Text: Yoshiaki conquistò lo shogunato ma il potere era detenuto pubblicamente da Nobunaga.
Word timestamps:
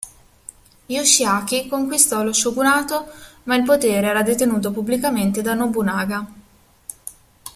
Yoshiaki 0.87 1.67
conquistò 1.69 2.23
lo 2.23 2.33
shogunato 2.33 3.05
ma 3.43 3.53
il 3.55 3.61
potere 3.61 4.07
era 4.07 4.23
detenuto 4.23 4.71
pubblicamente 4.71 5.43
da 5.43 5.53
Nobunaga. 5.53 6.27